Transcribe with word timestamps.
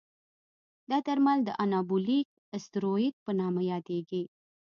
دا 0.89 0.97
درمل 1.07 1.39
د 1.45 1.49
انابولیک 1.63 2.27
استروئید 2.57 3.15
په 3.25 3.31
نامه 3.39 3.61
یادېږي. 3.71 4.23